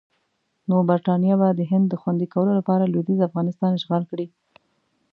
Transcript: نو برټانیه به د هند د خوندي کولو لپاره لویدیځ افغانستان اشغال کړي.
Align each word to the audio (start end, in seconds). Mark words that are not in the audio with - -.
نو 0.69 0.75
برټانیه 0.89 1.35
به 1.41 1.49
د 1.53 1.61
هند 1.71 1.85
د 1.89 1.93
خوندي 2.01 2.27
کولو 2.33 2.51
لپاره 2.59 2.89
لویدیځ 2.93 3.19
افغانستان 3.29 3.71
اشغال 3.73 4.03
کړي. 4.11 4.27